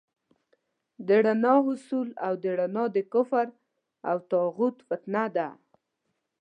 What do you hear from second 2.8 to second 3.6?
د کفر